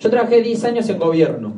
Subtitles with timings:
[0.00, 1.54] Yo trabajé 10 años en gobierno.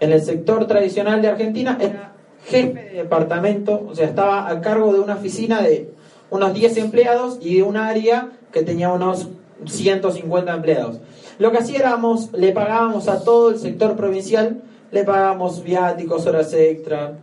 [0.00, 2.12] En el sector tradicional de Argentina era
[2.46, 5.92] jefe de departamento, o sea, estaba a cargo de una oficina de
[6.30, 9.28] unos 10 empleados y de un área que tenía unos
[9.64, 10.98] 150 empleados.
[11.38, 17.18] Lo que hacíamos, le pagábamos a todo el sector provincial, le pagábamos viáticos, horas extra.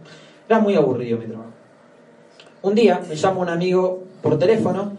[0.48, 1.52] Era muy aburrido mi trabajo.
[2.62, 4.94] Un día me llama un amigo por teléfono,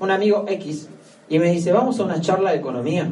[0.00, 0.88] un amigo X,
[1.28, 3.10] y me dice, vamos a una charla de economía.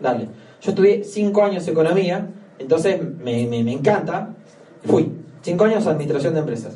[0.00, 0.28] Dale.
[0.62, 2.28] Yo estudié 5 años economía,
[2.58, 4.30] entonces me, me, encanta.
[4.86, 5.10] Fui.
[5.42, 6.74] 5 años administración de empresas.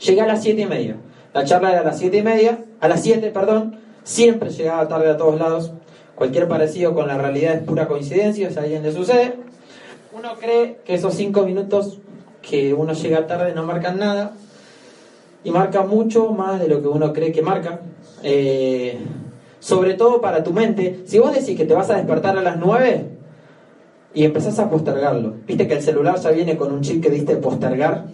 [0.00, 0.96] Llegué a las 7 y media.
[1.32, 3.80] La charla era a las 7 y media, a las 7, perdón.
[4.02, 5.72] Siempre llegaba tarde a todos lados.
[6.14, 9.34] Cualquier parecido con la realidad es pura coincidencia, si a alguien le sucede.
[10.12, 12.00] Uno cree que esos 5 minutos
[12.42, 14.32] que uno llega tarde no marcan nada.
[15.42, 17.80] Y marca mucho más de lo que uno cree que marca.
[18.22, 18.98] Eh,
[19.64, 21.00] sobre todo para tu mente.
[21.06, 23.06] Si vos decís que te vas a despertar a las 9
[24.12, 27.36] y empezás a postergarlo, viste que el celular ya viene con un chip que diste
[27.36, 28.04] postergar,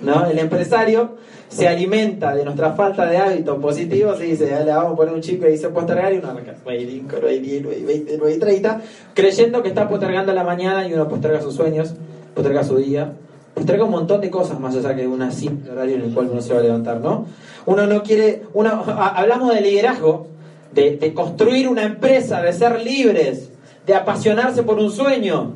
[0.00, 0.26] ¿no?
[0.26, 1.10] El empresario
[1.48, 5.20] se alimenta de nuestra falta de hábitos positivos y dice, le vamos a poner un
[5.20, 8.80] chip que dice postergar y uno arranca 9 5, 9 10, 9 20, 9 30,
[9.14, 11.94] creyendo que está postergando la mañana y uno posterga sus sueños,
[12.34, 13.12] posterga su día,
[13.54, 16.40] posterga un montón de cosas más allá que un simple horario en el cual uno
[16.40, 17.26] se va a levantar, ¿no?
[17.64, 20.34] Uno no quiere, uno, hablamos de liderazgo,
[20.72, 23.50] de, construir una empresa, de ser libres,
[23.86, 25.54] de apasionarse por un sueño.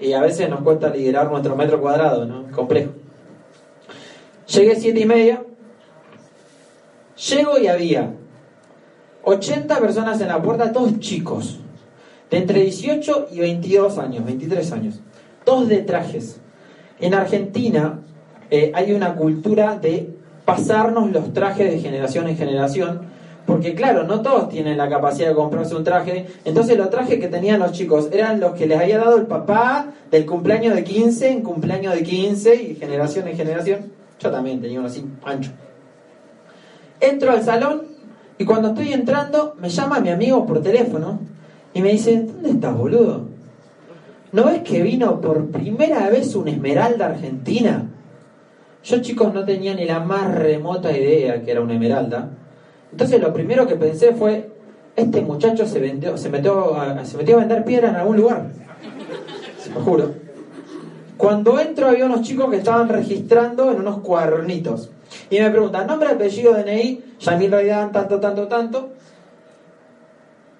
[0.00, 2.50] Y a veces nos cuesta liderar nuestro metro cuadrado, ¿no?
[2.52, 2.92] Complejo.
[4.46, 5.42] Llegué siete y media.
[7.16, 8.12] Llego y había
[9.24, 11.58] 80 personas en la puerta, todos chicos,
[12.30, 15.00] de entre 18 y 22 años, 23 años,
[15.44, 16.40] todos de trajes.
[17.00, 18.00] En Argentina
[18.50, 23.02] eh, hay una cultura de pasarnos los trajes de generación en generación,
[23.48, 27.28] porque claro, no todos tienen la capacidad de comprarse un traje, entonces los trajes que
[27.28, 31.30] tenían los chicos eran los que les había dado el papá del cumpleaños de 15
[31.30, 33.92] en cumpleaños de 15 y generación en generación.
[34.20, 35.50] Yo también tenía uno así, ancho.
[37.00, 37.84] Entro al salón
[38.36, 41.18] y cuando estoy entrando me llama mi amigo por teléfono
[41.72, 43.28] y me dice, ¿dónde estás, boludo?
[44.30, 47.88] ¿No ves que vino por primera vez una esmeralda argentina?
[48.84, 52.32] Yo, chicos, no tenía ni la más remota idea que era una esmeralda.
[52.90, 54.50] Entonces lo primero que pensé fue,
[54.96, 58.46] este muchacho se, vendió, se, metió a, se metió a vender piedra en algún lugar.
[59.62, 60.12] Se lo juro.
[61.16, 64.90] Cuando entro había unos chicos que estaban registrando en unos cuadernitos.
[65.30, 68.90] Y me preguntan, nombre, apellido, DNI, Yamil Raidán, tanto, tanto, tanto.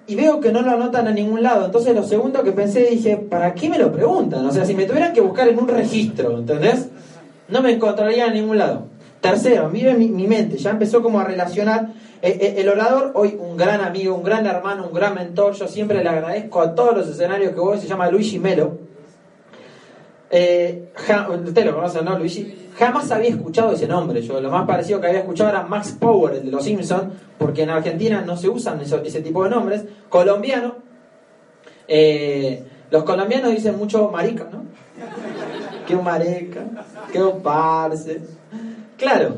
[0.07, 1.65] Y veo que no lo anotan a ningún lado.
[1.65, 4.45] Entonces lo segundo que pensé dije, ¿para qué me lo preguntan?
[4.45, 6.89] O sea, si me tuvieran que buscar en un registro, ¿entendés?
[7.47, 8.87] No me encontraría en ningún lado.
[9.21, 11.89] Tercero, miren mi, mi mente, ya empezó como a relacionar.
[12.21, 15.67] Eh, eh, el orador, hoy un gran amigo, un gran hermano, un gran mentor, yo
[15.67, 18.89] siempre le agradezco a todos los escenarios que voy, se llama Luigi Melo
[20.31, 20.91] eh,
[21.45, 22.69] usted lo conoce, ¿no, Luigi?
[22.77, 24.21] Jamás había escuchado ese nombre.
[24.21, 27.71] Yo lo más parecido que había escuchado era Max Power, de los Simpsons, porque en
[27.71, 29.83] Argentina no se usan ese tipo de nombres.
[30.07, 30.75] Colombiano.
[31.87, 34.63] Eh, los colombianos dicen mucho marica, ¿no?
[35.87, 36.61] Que un mareca,
[37.11, 38.21] que un parce.
[38.97, 39.37] Claro,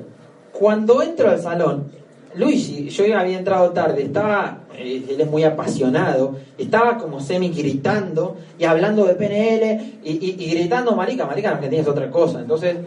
[0.52, 1.92] cuando entro al salón,
[2.36, 8.38] Luigi, yo había entrado tarde, estaba, eh, él es muy apasionado, estaba como semi gritando
[8.58, 12.78] y hablando de PNL y, gritando marica, marica en Argentina es otra cosa, entonces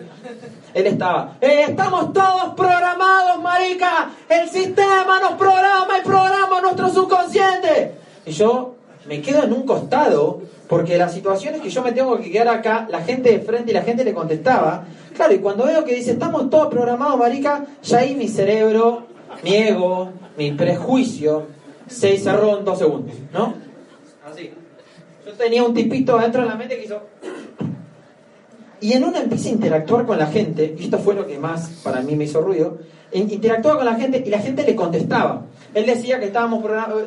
[0.72, 7.92] él estaba, eh, estamos todos programados, marica, el sistema nos programa y programa nuestro subconsciente.
[8.26, 8.74] Y yo
[9.06, 12.88] me quedo en un costado porque las situaciones que yo me tengo que quedar acá,
[12.90, 14.84] la gente de frente y la gente le contestaba,
[15.14, 19.13] claro, y cuando veo que dice, estamos todos programados, marica, ya ahí mi cerebro
[19.44, 21.46] mi ego, mi prejuicio,
[21.86, 23.54] se cerró en dos segundos, ¿no?
[24.24, 24.50] Así.
[25.26, 27.02] Yo tenía un tipito dentro de la mente que hizo...
[28.80, 31.80] Y en una empieza a interactuar con la gente, y esto fue lo que más
[31.82, 32.78] para mí me hizo ruido,
[33.12, 35.46] interactuaba con la gente y la gente le contestaba.
[35.72, 36.64] Él decía que estábamos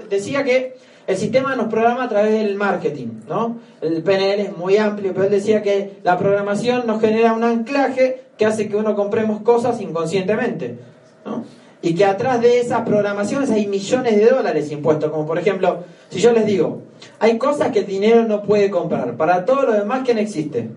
[0.10, 3.58] decía que el sistema nos programa a través del marketing, ¿no?
[3.82, 8.24] El PNL es muy amplio, pero él decía que la programación nos genera un anclaje
[8.38, 10.80] que hace que uno compremos cosas inconscientemente,
[11.26, 11.44] ¿no?
[11.88, 16.20] Y que atrás de esas programaciones hay millones de dólares impuestos, como por ejemplo, si
[16.20, 16.82] yo les digo,
[17.18, 20.68] hay cosas que el dinero no puede comprar, para todo lo demás no existe.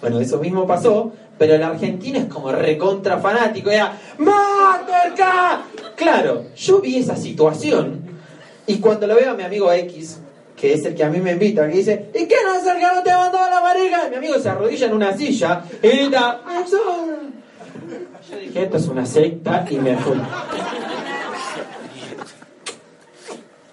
[0.00, 5.60] Bueno, eso mismo pasó, pero el argentino es como recontra fanático, era ¡Mastercard!
[5.94, 8.00] Claro, yo vi esa situación
[8.66, 10.18] y cuando lo veo a mi amigo X,
[10.56, 12.76] que es el que a mí me invita, que dice, ¿y qué no es el
[12.78, 14.08] que no te mandó a la marica?
[14.08, 16.40] Y mi amigo se arrodilla en una silla y grita,
[18.30, 20.20] yo dije, esto es una secta y me fui.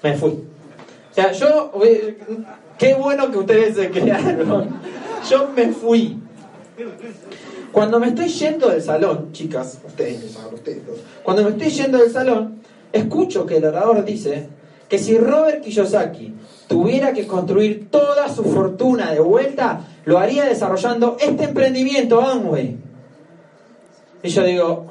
[0.04, 0.44] Me fui.
[1.12, 1.72] sea, yo,
[2.78, 4.70] qué bueno que ustedes se quedaron.
[5.30, 6.20] Yo me fui.
[7.72, 10.82] Cuando me estoy yendo del salón, chicas, ustedes, ustedes
[11.24, 12.62] cuando me estoy yendo del salón,
[12.94, 14.48] escucho que el orador dice
[14.88, 16.34] que si Robert Kiyosaki
[16.68, 22.85] tuviera que construir toda su fortuna de vuelta, lo haría desarrollando este emprendimiento, Amway.
[24.26, 24.88] Y yo digo,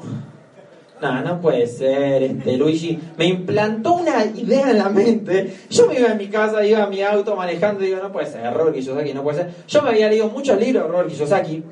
[1.03, 2.99] no, no puede ser, este Luigi.
[3.19, 5.53] Me implantó una idea en la mente.
[5.69, 8.55] Yo me iba a mi casa, iba a mi auto manejando digo, no puede ser,
[8.55, 9.51] Robert Kiyosaki, no puede ser.
[9.67, 11.65] Yo me había leído muchos libros de Robert Kiyosaki.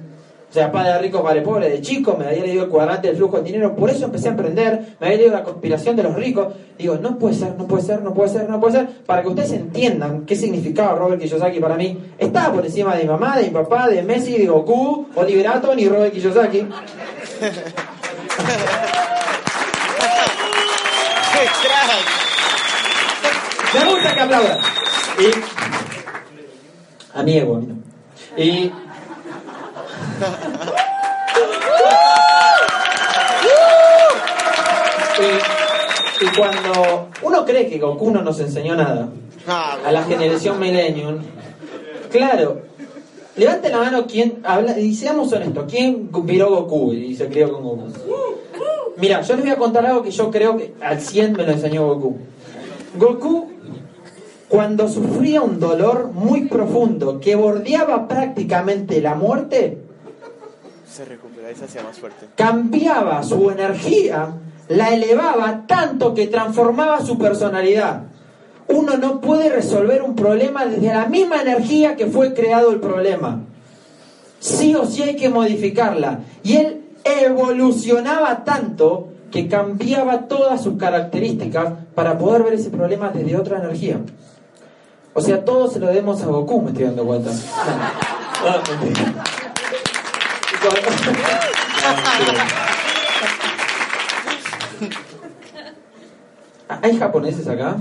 [0.53, 3.38] O sea, Padre Rico, Padre Pobre, de chico, me había leído el cuadrante del flujo
[3.38, 6.49] de dinero, por eso empecé a emprender, me había leído la conspiración de los ricos.
[6.76, 9.29] Digo, no puede ser, no puede ser, no puede ser, no puede ser, para que
[9.29, 11.97] ustedes entiendan qué significaba Robert Kiyosaki para mí.
[12.19, 15.88] Estaba por encima de mi mamá, de mi papá, de Messi, de Goku, Oliverato, ni
[15.88, 16.67] Robert Kiyosaki.
[23.74, 24.58] Me gusta que aplaudan.
[25.18, 25.30] Y.
[27.18, 27.60] A mi ego,
[28.36, 28.72] Y.
[36.20, 39.08] y, cuando uno cree que Goku no nos enseñó nada,
[39.48, 41.20] a la generación Millennium,
[42.10, 42.62] claro,
[43.37, 47.62] levante la mano quien habla, y seamos honestos, ¿quién viró Goku y se crió con
[47.62, 47.82] Goku?
[48.96, 51.52] Mira, yo les voy a contar algo que yo creo que al 100 me lo
[51.52, 52.19] enseñó Goku.
[52.96, 53.50] Goku,
[54.49, 59.78] cuando sufría un dolor muy profundo que bordeaba prácticamente la muerte,
[60.87, 62.26] se recupera y se hacía más fuerte.
[62.37, 64.35] Cambiaba su energía,
[64.69, 68.02] la elevaba tanto que transformaba su personalidad.
[68.69, 73.41] Uno no puede resolver un problema desde la misma energía que fue creado el problema.
[74.41, 76.20] Sí o sí hay que modificarla.
[76.43, 83.37] Y él evolucionaba tanto que cambiaba todas sus características para poder ver ese problema desde
[83.37, 84.00] otra energía.
[85.14, 87.31] O sea, todo se lo demos a Goku, me estoy dando cuenta.
[96.80, 97.76] ¿Hay japoneses acá?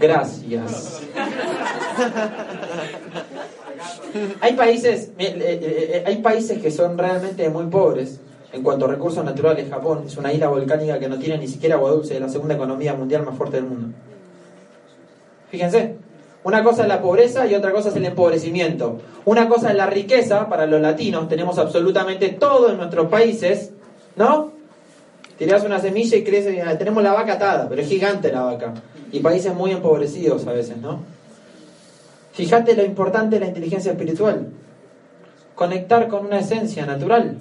[0.00, 1.00] Gracias.
[4.40, 8.20] Hay países, eh, eh, eh, hay países que son realmente muy pobres
[8.52, 9.68] en cuanto a recursos naturales.
[9.68, 12.54] Japón es una isla volcánica que no tiene ni siquiera agua dulce, es la segunda
[12.54, 13.96] economía mundial más fuerte del mundo.
[15.50, 15.96] Fíjense,
[16.44, 19.00] una cosa es la pobreza y otra cosa es el empobrecimiento.
[19.24, 23.72] Una cosa es la riqueza, para los latinos tenemos absolutamente todo en nuestros países,
[24.16, 24.53] ¿no?
[25.38, 28.74] Tirás una semilla y crece, tenemos la vaca atada, pero es gigante la vaca.
[29.10, 31.00] Y países muy empobrecidos a veces, ¿no?
[32.32, 34.48] Fíjate lo importante de la inteligencia espiritual.
[35.54, 37.38] Conectar con una esencia natural.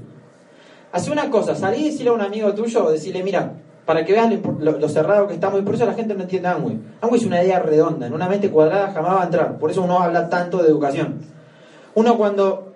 [0.91, 3.53] Hace una cosa, salí y decirle a un amigo tuyo, decirle, mira,
[3.85, 6.79] para que veas lo, cerrado que estamos, y por eso la gente no entiende Amway.
[7.01, 9.81] Amway es una idea redonda, en una mente cuadrada jamás va a entrar, por eso
[9.81, 11.21] uno habla tanto de educación.
[11.95, 12.73] Uno cuando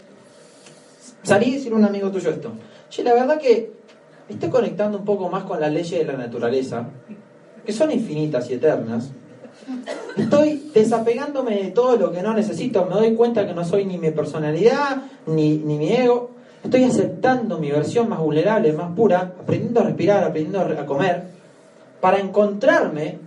[1.24, 2.52] salí y decirle a un amigo tuyo esto,
[2.90, 3.76] che, la verdad que
[4.29, 6.88] estoy conectando un poco más con las leyes de la naturaleza,
[7.65, 9.12] que son infinitas y eternas,
[10.15, 13.97] Estoy desapegándome de todo lo que no necesito, me doy cuenta que no soy ni
[13.97, 16.31] mi personalidad, ni, ni mi ego.
[16.63, 21.24] Estoy aceptando mi versión más vulnerable, más pura, aprendiendo a respirar, aprendiendo a comer,
[22.01, 23.19] para encontrarme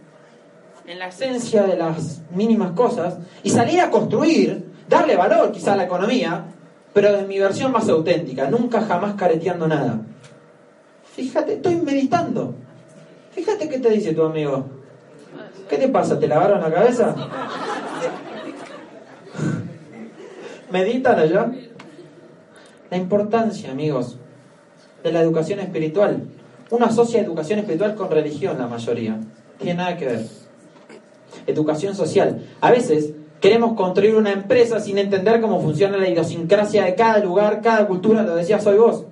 [0.87, 5.77] en la esencia de las mínimas cosas y salir a construir, darle valor quizá a
[5.77, 6.45] la economía,
[6.93, 10.01] pero de mi versión más auténtica, nunca jamás careteando nada.
[11.15, 12.55] Fíjate, estoy meditando.
[13.33, 14.65] Fíjate qué te dice tu amigo.
[15.69, 16.19] ¿Qué te pasa?
[16.19, 17.15] ¿Te lavaron la cabeza?
[20.71, 21.53] ¿Meditan allá?
[22.91, 24.17] La importancia, amigos,
[25.03, 26.25] de la educación espiritual.
[26.71, 29.19] Uno asocia educación espiritual con religión, la mayoría.
[29.59, 30.27] Tiene nada que ver.
[31.47, 32.45] Educación social.
[32.61, 37.61] A veces queremos construir una empresa sin entender cómo funciona la idiosincrasia de cada lugar,
[37.63, 39.07] cada cultura, lo decía soy vos.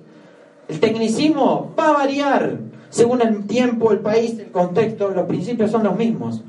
[0.69, 2.59] El tecnicismo va a variar
[2.89, 6.41] según el tiempo, el país, el contexto, los principios son los mismos.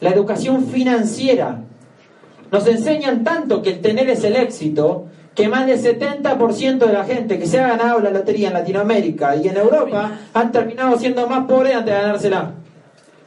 [0.00, 1.62] La educación financiera.
[2.50, 7.04] Nos enseñan tanto que el tener es el éxito, que más del 70% de la
[7.04, 11.26] gente que se ha ganado la lotería en Latinoamérica y en Europa han terminado siendo
[11.26, 12.52] más pobres antes de ganársela.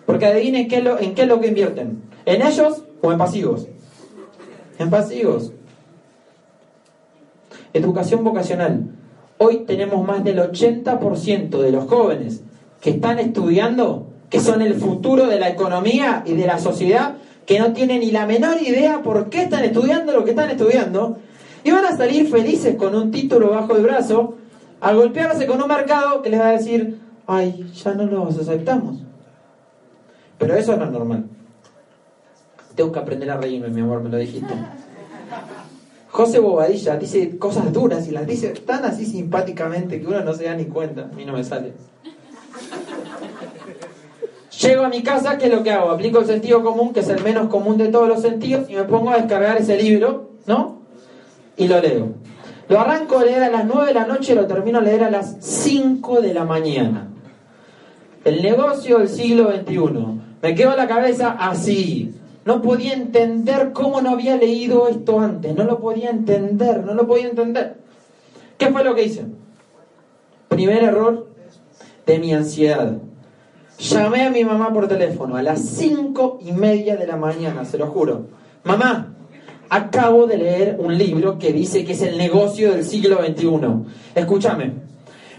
[0.06, 2.02] Porque adivinen en qué es lo que invierten.
[2.26, 3.68] ¿En ellos o en pasivos?
[4.80, 5.52] En pasivos.
[7.74, 8.97] Educación vocacional.
[9.40, 12.42] Hoy tenemos más del 80% de los jóvenes
[12.82, 17.60] que están estudiando, que son el futuro de la economía y de la sociedad, que
[17.60, 21.18] no tienen ni la menor idea por qué están estudiando lo que están estudiando,
[21.64, 24.36] y van a salir felices con un título bajo el brazo,
[24.82, 28.98] a golpearse con un mercado que les va a decir, ay, ya no los aceptamos.
[30.38, 31.26] Pero eso no es normal.
[32.76, 34.54] Tengo que aprender a reírme, mi amor, me lo dijiste.
[36.10, 40.46] José Bobadilla dice cosas duras y las dice tan así simpáticamente que uno no se
[40.46, 41.04] da ni cuenta.
[41.04, 41.74] A mí no me sale.
[44.62, 45.92] Llego a mi casa, ¿qué es lo que hago?
[45.92, 48.84] Aplico el sentido común, que es el menos común de todos los sentidos, y me
[48.86, 50.82] pongo a descargar ese libro, ¿no?
[51.58, 52.14] Y lo leo.
[52.68, 55.04] Lo arranco a leer a las 9 de la noche y lo termino a leer
[55.04, 57.08] a las 5 de la mañana.
[58.26, 59.78] El negocio del siglo XXI.
[60.42, 62.14] Me quedo la cabeza así.
[62.48, 65.54] No podía entender cómo no había leído esto antes.
[65.54, 67.76] No lo podía entender, no lo podía entender.
[68.58, 69.26] ¿Qué fue lo que hice?
[70.48, 71.28] Primer error
[72.06, 73.00] de mi ansiedad.
[73.78, 77.78] Llamé a mi mamá por teléfono a las cinco y media de la mañana, se
[77.78, 78.28] lo juro.
[78.64, 79.14] Mamá,
[79.68, 83.50] acabo de leer un libro que dice que es el negocio del siglo XXI.
[84.16, 84.72] Escúchame.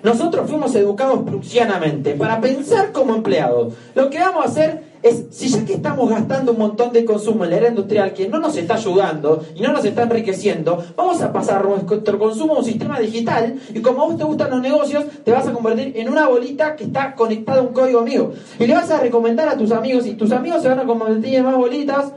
[0.03, 3.73] Nosotros fuimos educados prusianamente para pensar como empleados.
[3.95, 7.45] Lo que vamos a hacer es, si ya que estamos gastando un montón de consumo
[7.45, 11.21] en la era industrial que no nos está ayudando y no nos está enriqueciendo, vamos
[11.23, 14.61] a pasar nuestro consumo a un sistema digital y como a vos te gustan los
[14.61, 18.33] negocios, te vas a convertir en una bolita que está conectada a un código amigo.
[18.59, 21.35] Y le vas a recomendar a tus amigos y tus amigos se van a convertir
[21.37, 22.12] en más bolitas.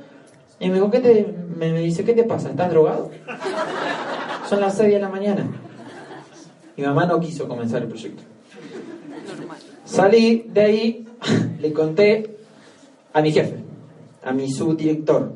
[0.60, 2.50] Y me, dijo, ¿qué te, me, dice, ¿qué te pasa?
[2.50, 3.10] ¿Estás drogado?
[4.50, 5.48] Son las 6 de la mañana.
[6.78, 8.24] Mi mamá no quiso comenzar el proyecto.
[9.86, 11.08] Salí de ahí,
[11.60, 12.41] le conté
[13.14, 13.56] a mi jefe,
[14.24, 15.34] a mi subdirector.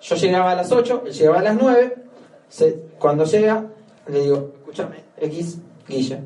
[0.00, 1.94] Yo llegaba a las 8, él llegaba a las 9.
[2.98, 3.66] cuando llega,
[4.08, 5.58] le digo, escúchame, X,
[5.88, 6.18] Guille,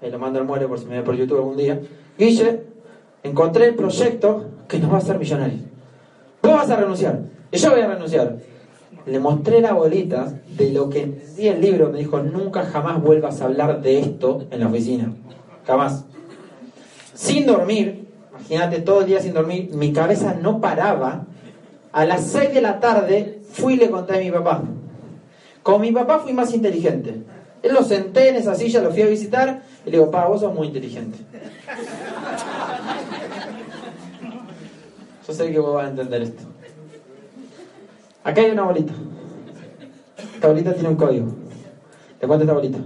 [0.00, 1.80] me lo mando al muere por si me ve por YouTube algún día.
[2.18, 2.62] Guille,
[3.22, 5.60] encontré el proyecto que nos va a hacer millonarios.
[6.42, 8.36] Vos vas a renunciar, y yo voy a renunciar.
[9.06, 11.90] Le mostré la bolita de lo que decía el libro.
[11.90, 15.14] Me dijo, nunca jamás vuelvas a hablar de esto en la oficina.
[15.66, 16.04] Jamás.
[17.14, 18.07] Sin dormir,
[18.38, 21.26] imagínate todo el día sin dormir, mi cabeza no paraba.
[21.92, 24.62] A las 6 de la tarde fui y le conté a mi papá.
[25.62, 27.22] Con mi papá fui más inteligente.
[27.62, 30.40] Él lo senté en esa silla, lo fui a visitar y le digo, papá, vos
[30.40, 31.18] sos muy inteligente.
[35.26, 36.42] Yo sé que vos vas a entender esto.
[38.24, 38.92] Acá hay una bolita.
[40.34, 41.26] Esta bolita tiene un código.
[42.20, 42.78] ¿Te cuento esta bolita?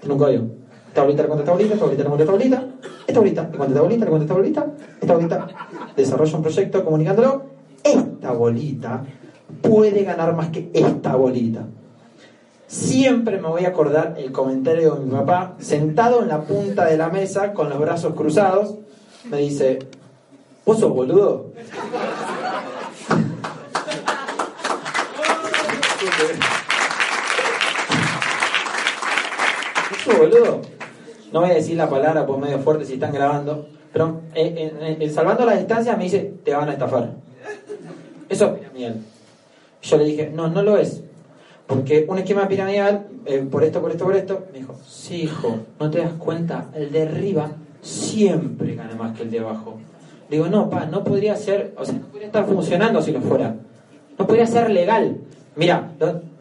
[0.00, 0.44] Tiene un código.
[0.88, 2.71] Esta bolita le cuenta esta bolita, esta bolita le cuenta esta bolita,
[3.12, 4.66] esta bolita le cuenta esta bolita, le esta bolita,
[5.00, 5.46] esta bolita
[5.96, 7.52] desarrolla un proyecto comunicándolo.
[7.84, 9.04] Esta bolita
[9.60, 11.66] puede ganar más que esta bolita.
[12.66, 16.96] Siempre me voy a acordar el comentario de mi papá, sentado en la punta de
[16.96, 18.76] la mesa con los brazos cruzados,
[19.30, 19.80] me dice,
[20.64, 21.52] ¿vos sos boludo?
[30.06, 30.71] ¿Vos boludo?
[31.32, 35.46] No voy a decir la palabra por medio fuerte si están grabando, pero eh, salvando
[35.46, 37.14] la distancia me dice, te van a estafar.
[38.28, 38.96] Eso es piramidal.
[39.82, 41.02] Yo le dije, no, no lo es.
[41.66, 45.56] Porque un esquema piramidal, eh, por esto, por esto, por esto, me dijo, sí, hijo,
[45.80, 49.78] no te das cuenta, el de arriba siempre gana más que el de abajo.
[50.28, 53.20] Le digo, no, pa, no podría ser, o sea, no podría estar funcionando si lo
[53.20, 53.54] fuera.
[54.18, 55.18] No podría ser legal.
[55.56, 55.92] Mira,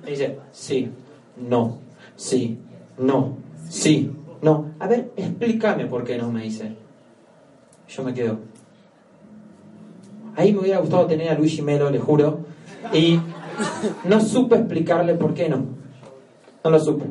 [0.03, 0.91] me dice, sí,
[1.35, 1.79] no,
[2.15, 2.59] sí,
[2.97, 3.37] no,
[3.69, 6.75] sí, no, a ver, explícame por qué no, me dice.
[7.87, 8.39] Yo me quedo.
[10.35, 12.39] Ahí me hubiera gustado tener a Luigi Melo, le juro.
[12.93, 13.19] Y
[14.05, 15.65] no supe explicarle por qué no.
[16.63, 17.05] No lo supe.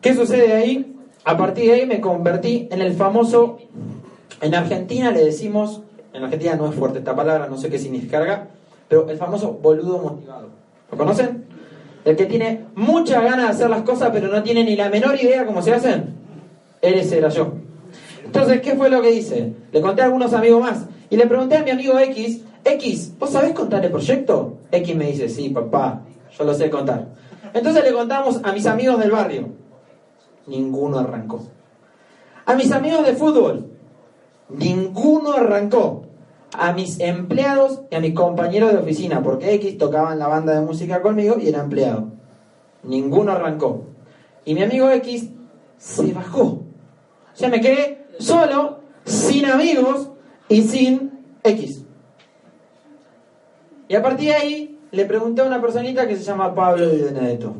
[0.00, 0.94] ¿Qué sucede ahí?
[1.24, 3.58] A partir de ahí me convertí en el famoso.
[4.42, 5.82] En Argentina le decimos.
[6.12, 8.48] En Argentina no es fuerte esta palabra, no sé qué significa,
[8.88, 10.48] pero el famoso boludo motivado.
[10.90, 11.43] ¿Lo conocen?
[12.04, 15.14] El que tiene mucha ganas de hacer las cosas, pero no tiene ni la menor
[15.20, 16.14] idea cómo se hacen.
[16.82, 17.54] Ese era yo.
[18.24, 19.54] Entonces, ¿qué fue lo que hice?
[19.72, 20.86] Le conté a algunos amigos más.
[21.08, 24.58] Y le pregunté a mi amigo X, X, ¿vos sabés contar el proyecto?
[24.70, 26.02] X me dice, sí, papá,
[26.36, 27.08] yo lo sé contar.
[27.52, 29.48] Entonces le contamos a mis amigos del barrio.
[30.46, 31.42] Ninguno arrancó.
[32.44, 33.70] A mis amigos de fútbol.
[34.50, 36.04] Ninguno arrancó
[36.58, 40.54] a mis empleados y a mis compañeros de oficina, porque X tocaba en la banda
[40.54, 42.12] de música conmigo y era empleado.
[42.82, 43.86] Ninguno arrancó.
[44.44, 45.30] Y mi amigo X
[45.78, 46.42] se bajó.
[46.42, 50.10] O sea, me quedé solo, sin amigos
[50.48, 51.84] y sin X.
[53.88, 57.02] Y a partir de ahí le pregunté a una personita que se llama Pablo de
[57.02, 57.54] Benedetto.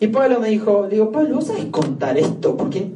[0.00, 2.56] Y Pablo me dijo, digo, Pablo, ¿vos sabés contar esto?
[2.56, 2.90] Porque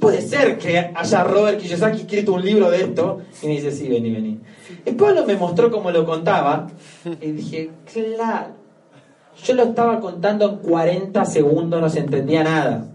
[0.00, 3.20] puede ser que haya Robert Kiyosaki escrito un libro de esto.
[3.42, 4.40] Y me dice, sí, vení, vení.
[4.84, 6.68] Y Pablo me mostró cómo lo contaba.
[7.20, 8.58] Y dije, claro.
[9.44, 12.86] Yo lo estaba contando en 40 segundos, no se entendía nada.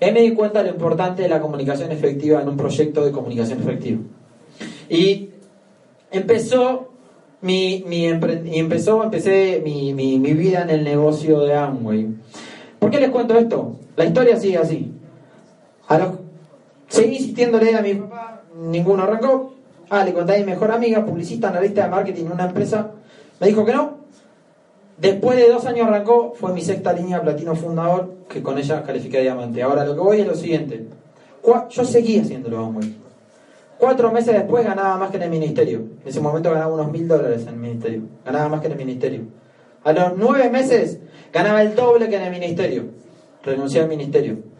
[0.00, 3.04] Y ahí me di cuenta de lo importante de la comunicación efectiva en un proyecto
[3.04, 4.00] de comunicación efectiva.
[4.88, 5.30] Y
[6.10, 6.88] empezó
[7.42, 12.08] mi, mi y empezó, empecé mi, mi, mi vida en el negocio de Amway.
[12.78, 13.76] ¿Por qué les cuento esto?
[13.96, 14.90] La historia sigue así.
[15.90, 16.08] A los,
[16.86, 19.54] seguí insistiéndole a mi papá, ninguno arrancó.
[19.90, 22.92] Ah, le conté a mi mejor amiga, publicista, analista de marketing en una empresa.
[23.40, 23.98] Me dijo que no.
[24.98, 29.18] Después de dos años arrancó, fue mi sexta línea platino fundador, que con ella califiqué
[29.18, 29.62] a diamante.
[29.64, 30.86] Ahora lo que voy es lo siguiente.
[31.70, 32.94] Yo seguí haciéndolo Amway.
[33.76, 35.78] Cuatro meses después ganaba más que en el ministerio.
[35.78, 38.02] En ese momento ganaba unos mil dólares en el ministerio.
[38.24, 39.22] Ganaba más que en el ministerio.
[39.82, 41.00] A los nueve meses
[41.32, 42.84] ganaba el doble que en el ministerio.
[43.42, 44.50] Renuncié al ministerio.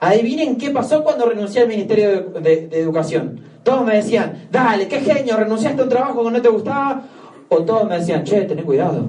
[0.00, 3.40] Adivinen qué pasó cuando renuncié al ministerio de, educación.
[3.64, 7.02] Todos me decían, dale, qué genio, renunciaste a un trabajo que no te gustaba.
[7.48, 9.08] O todos me decían, che, ten cuidado.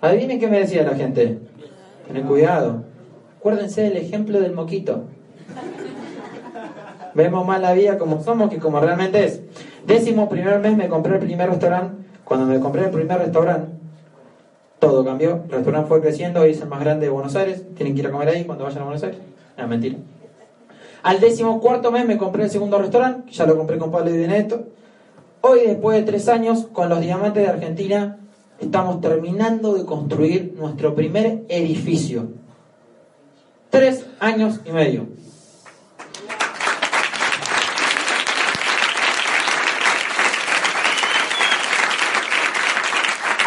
[0.00, 1.38] Adivinen qué me decía la gente.
[2.12, 2.82] Ten cuidado.
[3.38, 5.04] Acuérdense del ejemplo del moquito.
[7.14, 9.40] Vemos más la vida como somos que como realmente es.
[9.86, 12.04] Décimo primer mes me compré el primer restaurante.
[12.24, 13.77] Cuando me compré el primer restaurante,
[14.78, 15.42] todo cambió.
[15.44, 17.62] El restaurante fue creciendo, hoy es el más grande de Buenos Aires.
[17.74, 19.20] Tienen que ir a comer ahí cuando vayan a Buenos Aires.
[19.56, 19.96] No, mentira.
[21.02, 24.18] Al décimo cuarto mes me compré el segundo restaurante, ya lo compré con Pablo y
[24.18, 24.66] Benedetto.
[25.40, 28.18] Hoy, después de tres años, con los diamantes de Argentina,
[28.58, 32.28] estamos terminando de construir nuestro primer edificio.
[33.70, 35.06] Tres años y medio.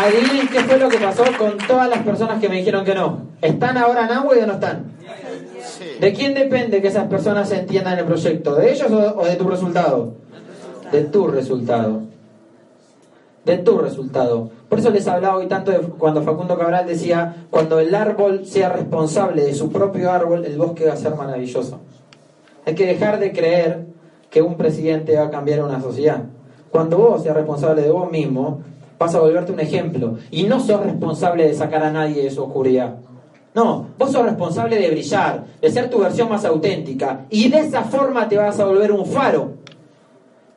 [0.02, 3.20] Adivinen qué fue lo que pasó con todas las personas que me dijeron que no.
[3.40, 4.86] ¿Están ahora en agua o no están?
[6.00, 8.56] ¿De quién depende que esas personas entiendan el proyecto?
[8.56, 10.16] ¿De ellos o, o de tu resultado?
[10.92, 12.02] De tu resultado.
[13.46, 14.50] De tu resultado.
[14.68, 18.70] Por eso les hablaba hoy tanto de cuando Facundo Cabral decía, cuando el árbol sea
[18.70, 21.80] responsable de su propio árbol, el bosque va a ser maravilloso.
[22.66, 23.86] Hay que dejar de creer
[24.32, 26.24] que un presidente va a cambiar una sociedad.
[26.72, 28.62] Cuando vos seas responsable de vos mismo,
[29.02, 30.20] vas a volverte un ejemplo.
[30.30, 32.98] Y no sos responsable de sacar a nadie de su oscuridad.
[33.56, 37.26] No, vos sos responsable de brillar, de ser tu versión más auténtica.
[37.32, 39.54] Y de esa forma te vas a volver un faro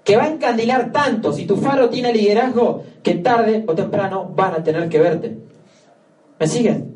[0.04, 4.52] que va a encandilar tanto si tu faro tiene liderazgo que tarde o temprano van
[4.52, 5.38] a tener que verte.
[6.38, 6.94] ¿Me siguen?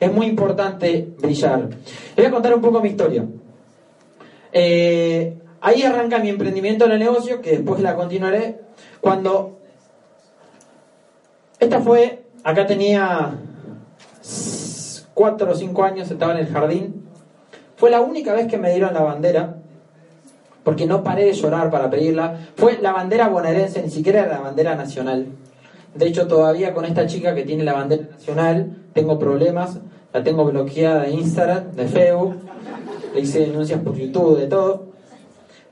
[0.00, 1.68] Es muy importante brillar.
[1.68, 3.26] Les voy a contar un poco mi historia.
[4.52, 8.60] Eh, ahí arranca mi emprendimiento en el negocio, que después la continuaré.
[9.02, 9.56] Cuando
[11.60, 13.34] esta fue, acá tenía
[15.14, 17.06] cuatro o cinco años, estaba en el jardín.
[17.76, 19.56] Fue la única vez que me dieron la bandera,
[20.64, 22.38] porque no paré de llorar para pedirla.
[22.56, 25.26] Fue la bandera bonaerense, ni siquiera era la bandera nacional.
[25.94, 29.78] De hecho, todavía con esta chica que tiene la bandera nacional, tengo problemas.
[30.12, 32.36] La tengo bloqueada de Instagram, de Facebook.
[33.14, 34.86] Le hice denuncias por YouTube, de todo.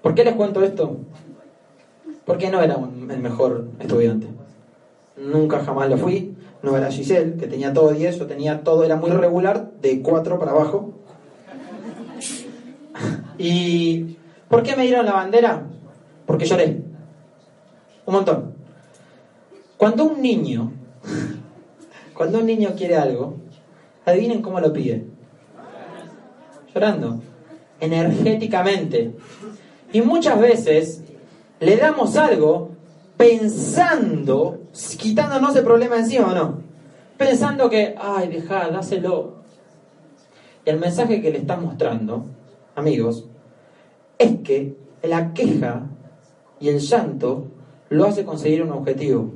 [0.03, 0.99] ¿Por qué les cuento esto?
[2.27, 4.27] Porque no era un- el mejor estudiante.
[5.17, 6.35] Nunca jamás lo fui.
[6.63, 10.39] No era Giselle, que tenía todo 10, yo tenía todo, era muy regular, de 4
[10.39, 10.95] para abajo.
[13.39, 14.17] ¿Y
[14.49, 15.67] por qué me dieron la bandera?
[16.27, 16.83] Porque lloré.
[18.07, 18.55] Un montón.
[19.77, 20.73] Cuando un niño,
[22.15, 23.35] cuando un niño quiere algo,
[24.07, 25.05] adivinen cómo lo pide.
[26.73, 27.21] Llorando.
[27.81, 29.15] Energéticamente.
[29.93, 31.03] Y muchas veces
[31.61, 32.74] le damos algo
[33.17, 34.61] pensando,
[34.99, 36.63] quitándonos el problema encima o no.
[37.17, 39.45] Pensando que, ay, deja, dáselo.
[40.65, 42.27] Y el mensaje que le estás mostrando,
[42.75, 43.27] amigos,
[44.19, 45.87] es que la queja
[46.61, 47.47] y el llanto
[47.91, 49.33] lo hace conseguir un objetivo.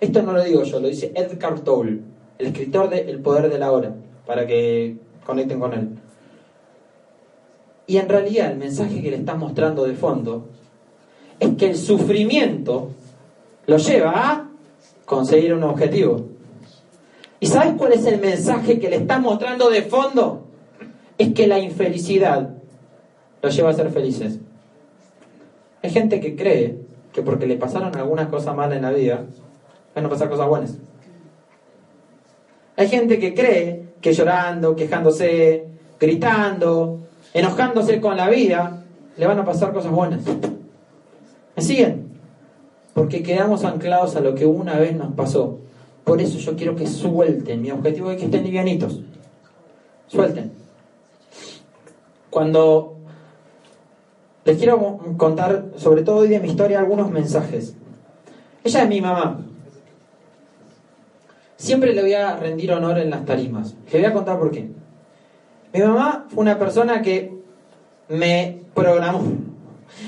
[0.00, 2.00] Esto no lo digo yo, lo dice Edgar Tolle,
[2.38, 3.94] el escritor de El poder de la hora,
[4.26, 5.90] para que conecten con él.
[7.86, 10.48] Y en realidad el mensaje que le estás mostrando de fondo
[11.38, 12.90] es que el sufrimiento
[13.66, 14.48] lo lleva a
[15.04, 16.26] conseguir un objetivo.
[17.40, 20.46] ¿Y sabes cuál es el mensaje que le estás mostrando de fondo?
[21.18, 22.50] Es que la infelicidad
[23.42, 24.38] lo lleva a ser felices.
[25.82, 26.78] Hay gente que cree
[27.12, 29.26] que porque le pasaron algunas cosas malas en la vida,
[29.94, 30.78] van a pasar cosas buenas.
[32.76, 35.66] Hay gente que cree que llorando, quejándose,
[36.00, 37.00] gritando,
[37.34, 38.84] enojándose con la vida,
[39.16, 40.22] le van a pasar cosas buenas.
[41.56, 42.11] ¿Me siguen?
[42.94, 45.58] Porque quedamos anclados a lo que una vez nos pasó.
[46.04, 47.62] Por eso yo quiero que suelten.
[47.62, 49.00] Mi objetivo es que estén livianitos.
[50.08, 50.52] Suelten.
[52.28, 52.96] Cuando
[54.44, 57.76] les quiero contar, sobre todo hoy de mi historia, algunos mensajes.
[58.64, 59.40] Ella es mi mamá.
[61.56, 63.76] Siempre le voy a rendir honor en las tarimas.
[63.92, 64.68] Le voy a contar por qué.
[65.72, 67.32] Mi mamá fue una persona que
[68.08, 69.22] me programó.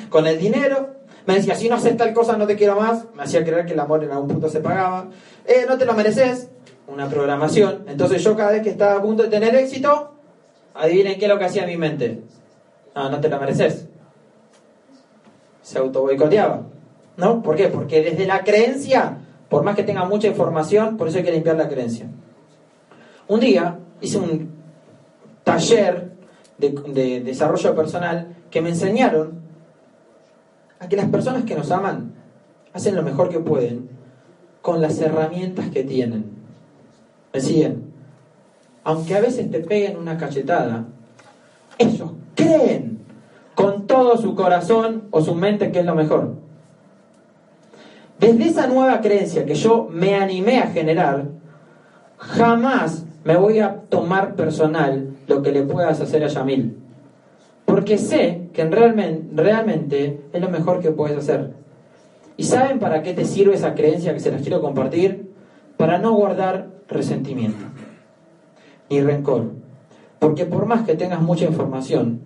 [0.08, 0.93] Con el dinero
[1.26, 3.06] Me decía, si no haces tal cosa no te quiero más.
[3.14, 5.08] Me hacía creer que el amor en algún punto se pagaba.
[5.46, 6.50] Eh, no te lo mereces.
[6.86, 7.84] Una programación.
[7.88, 10.12] Entonces yo cada vez que estaba a punto de tener éxito,
[10.74, 12.22] adivinen qué es lo que hacía mi mente.
[12.94, 13.86] No, no te lo mereces.
[15.62, 16.62] Se auto boicoteaba.
[17.16, 17.42] ¿No?
[17.42, 17.68] ¿Por qué?
[17.68, 21.56] Porque desde la creencia, por más que tenga mucha información, por eso hay que limpiar
[21.56, 22.06] la creencia.
[23.28, 24.50] Un día hice un
[25.42, 26.12] taller
[26.58, 29.43] de, de desarrollo personal que me enseñaron
[30.80, 32.12] a que las personas que nos aman
[32.72, 33.88] hacen lo mejor que pueden
[34.62, 36.24] con las herramientas que tienen.
[37.32, 37.92] ¿Me siguen?
[38.82, 40.84] Aunque a veces te peguen una cachetada,
[41.78, 42.98] ellos creen
[43.54, 46.34] con todo su corazón o su mente que es lo mejor.
[48.18, 51.26] Desde esa nueva creencia que yo me animé a generar,
[52.18, 56.83] jamás me voy a tomar personal lo que le puedas hacer a Yamil.
[57.64, 61.54] Porque sé que realmente, realmente es lo mejor que puedes hacer.
[62.36, 65.32] ¿Y saben para qué te sirve esa creencia que se las quiero compartir?
[65.76, 67.64] Para no guardar resentimiento
[68.90, 69.52] ni rencor.
[70.18, 72.20] Porque por más que tengas mucha información,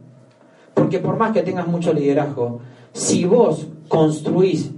[0.75, 2.61] porque por más que tengas mucho liderazgo,
[2.93, 4.73] si vos construís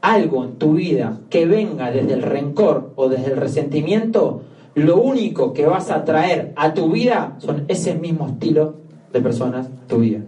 [0.00, 4.42] algo en tu vida que venga desde el rencor o desde el resentimiento,
[4.74, 8.85] lo único que vas a traer a tu vida son ese mismo estilo
[9.16, 10.20] de personas tu vida.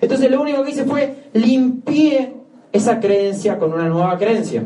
[0.00, 2.34] Entonces lo único que hice fue limpié
[2.72, 4.64] esa creencia con una nueva creencia.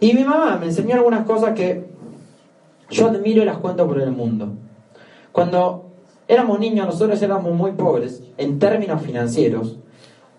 [0.00, 1.84] Y mi mamá me enseñó algunas cosas que
[2.90, 4.48] yo admiro y las cuento por el mundo.
[5.32, 5.90] Cuando
[6.26, 9.76] éramos niños, nosotros éramos muy pobres en términos financieros.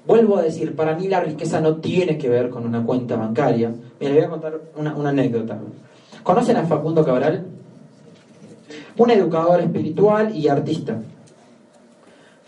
[0.06, 3.72] Vuelvo a decir, para mí la riqueza no tiene que ver con una cuenta bancaria.
[4.00, 5.60] Me voy a contar una anécdota.
[6.24, 7.46] ¿Conocen a Facundo Cabral?
[8.98, 11.00] Un educador espiritual y artista.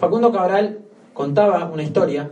[0.02, 0.80] Facundo Cabral
[1.14, 2.32] contaba una historia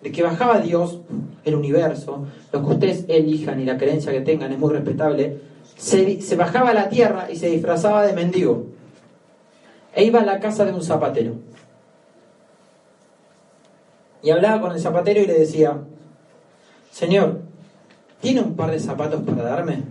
[0.00, 0.98] de que bajaba Dios,
[1.44, 5.38] el universo, lo que ustedes elijan y la creencia que tengan es muy respetable,
[5.76, 8.66] se, se bajaba a la tierra y se disfrazaba de mendigo.
[9.94, 11.34] E iba a la casa de un zapatero.
[14.20, 15.78] Y hablaba con el zapatero y le decía,
[16.90, 17.42] Señor,
[18.20, 19.84] ¿tiene un par de zapatos para darme?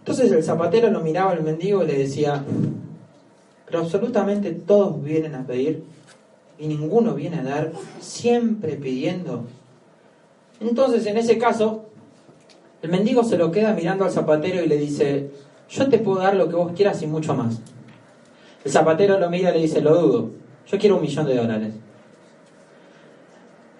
[0.00, 2.44] Entonces el zapatero lo miraba al mendigo y le decía,
[3.72, 5.82] pero absolutamente todos vienen a pedir
[6.58, 9.44] y ninguno viene a dar, siempre pidiendo.
[10.60, 11.86] Entonces en ese caso,
[12.82, 15.30] el mendigo se lo queda mirando al zapatero y le dice,
[15.70, 17.62] yo te puedo dar lo que vos quieras y mucho más.
[18.62, 20.30] El zapatero lo mira y le dice, lo dudo,
[20.66, 21.72] yo quiero un millón de dólares.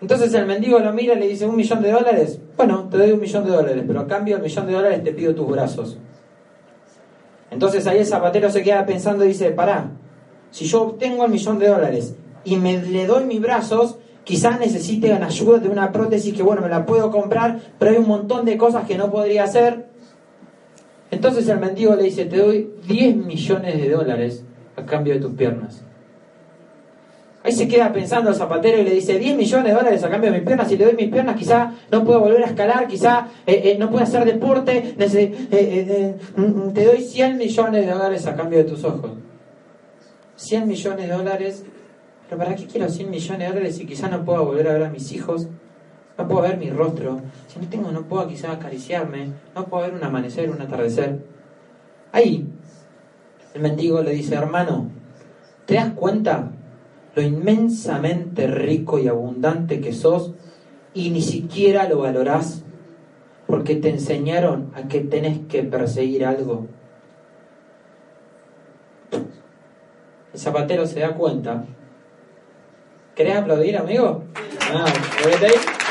[0.00, 2.40] Entonces el mendigo lo mira y le dice, ¿un millón de dólares?
[2.56, 5.12] Bueno, te doy un millón de dólares, pero a cambio del millón de dólares te
[5.12, 5.98] pido tus brazos.
[7.52, 9.90] Entonces ahí el zapatero se queda pensando y dice, pará,
[10.50, 15.08] si yo obtengo el millón de dólares y me le doy mis brazos, quizás necesite
[15.08, 18.46] la ayuda de una prótesis que, bueno, me la puedo comprar, pero hay un montón
[18.46, 19.86] de cosas que no podría hacer.
[21.10, 24.44] Entonces el mendigo le dice, te doy 10 millones de dólares
[24.76, 25.84] a cambio de tus piernas.
[27.44, 30.30] Ahí se queda pensando el zapatero y le dice, 10 millones de dólares a cambio
[30.30, 33.26] de mis piernas, si le doy mis piernas quizá no puedo volver a escalar, quizá
[33.46, 38.36] eh, eh, no puedo hacer deporte, eh, mm, te doy 100 millones de dólares a
[38.36, 39.10] cambio de tus ojos.
[40.36, 41.64] 100 millones de dólares,
[42.28, 44.84] pero ¿para qué quiero 100 millones de dólares si quizá no puedo volver a ver
[44.84, 45.48] a mis hijos?
[46.16, 49.94] No puedo ver mi rostro, si no tengo, no puedo quizá acariciarme, no puedo ver
[49.94, 51.18] un amanecer, un atardecer.
[52.12, 52.46] Ahí,
[53.54, 54.90] el mendigo le dice, hermano,
[55.66, 56.52] ¿te das cuenta
[57.14, 60.32] lo inmensamente rico y abundante que sos
[60.94, 62.62] y ni siquiera lo valorás
[63.46, 66.66] porque te enseñaron a que tenés que perseguir algo.
[70.32, 71.64] El zapatero se da cuenta.
[73.14, 74.24] ¿Querés aplaudir, amigo?
[74.72, 74.86] Ah,
[75.26, 75.82] ahí?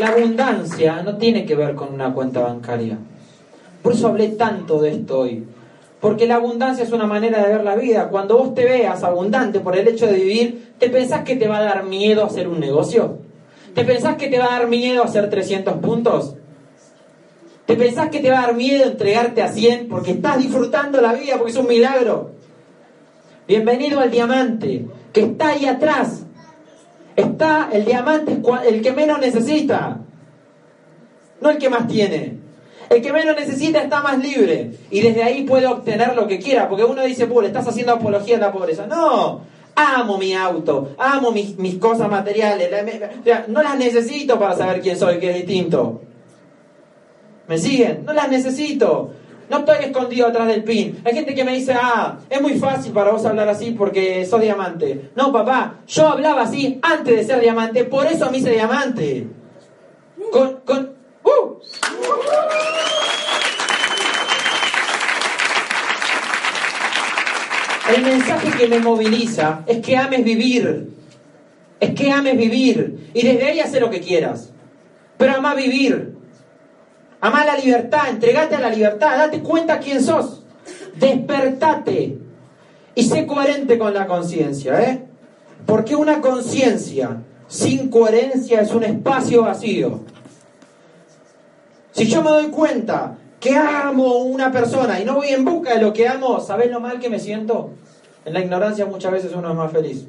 [0.00, 2.96] La abundancia no tiene que ver con una cuenta bancaria.
[3.82, 5.44] Por eso hablé tanto de esto hoy.
[6.00, 8.08] Porque la abundancia es una manera de ver la vida.
[8.08, 11.58] Cuando vos te veas abundante por el hecho de vivir, ¿te pensás que te va
[11.58, 13.18] a dar miedo hacer un negocio?
[13.74, 16.34] ¿Te pensás que te va a dar miedo hacer 300 puntos?
[17.66, 21.12] ¿Te pensás que te va a dar miedo entregarte a 100 porque estás disfrutando la
[21.12, 22.30] vida, porque es un milagro?
[23.46, 26.24] Bienvenido al diamante, que está ahí atrás.
[27.20, 29.98] Está el diamante, el que menos necesita,
[31.40, 32.38] no el que más tiene.
[32.88, 36.68] El que menos necesita está más libre y desde ahí puede obtener lo que quiera,
[36.68, 38.86] porque uno dice, le estás haciendo apología de la pobreza.
[38.86, 39.42] No,
[39.76, 42.68] amo mi auto, amo mis cosas materiales,
[43.46, 46.00] no las necesito para saber quién soy, que es distinto.
[47.46, 48.04] ¿Me siguen?
[48.04, 49.10] No las necesito.
[49.50, 51.00] No estoy escondido atrás del pin.
[51.04, 54.40] Hay gente que me dice, ah, es muy fácil para vos hablar así porque sos
[54.40, 55.10] diamante.
[55.16, 59.26] No, papá, yo hablaba así antes de ser diamante, por eso me hice diamante.
[60.30, 61.58] Con, con, ¡uh!
[67.96, 70.90] El mensaje que me moviliza es que ames vivir.
[71.80, 73.10] Es que ames vivir.
[73.14, 74.52] Y desde ahí hacer lo que quieras.
[75.18, 76.09] Pero ama vivir.
[77.20, 78.08] Ama la libertad.
[78.08, 79.18] Entregate a la libertad.
[79.18, 80.42] Date cuenta quién sos.
[80.96, 82.18] Despertate.
[82.94, 84.80] Y sé coherente con la conciencia.
[84.82, 85.04] ¿eh?
[85.66, 90.00] Porque una conciencia sin coherencia es un espacio vacío.
[91.92, 95.82] Si yo me doy cuenta que amo una persona y no voy en busca de
[95.82, 97.70] lo que amo, ¿sabes lo mal que me siento?
[98.24, 100.06] En la ignorancia muchas veces uno es más feliz.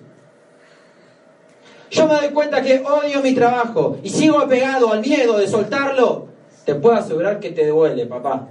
[1.89, 6.27] Yo me doy cuenta que odio mi trabajo y sigo apegado al miedo de soltarlo.
[6.65, 8.47] Te puedo asegurar que te duele, papá.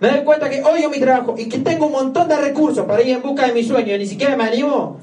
[0.00, 3.02] Me doy cuenta que odio mi trabajo y que tengo un montón de recursos para
[3.02, 5.00] ir en busca de mi sueño y ni siquiera me animo.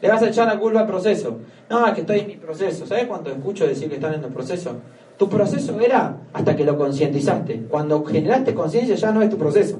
[0.00, 1.38] Le vas a echar la culpa al proceso.
[1.70, 2.86] No, es que estoy en mi proceso.
[2.86, 4.76] ¿Sabes cuánto escucho decir que están en el proceso?
[5.16, 7.66] Tu proceso era hasta que lo concientizaste.
[7.68, 9.78] Cuando generaste conciencia ya no es tu proceso.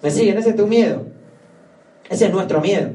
[0.00, 0.38] ¿Me siguen?
[0.38, 1.02] Ese es tu miedo.
[2.08, 2.90] Ese es nuestro miedo.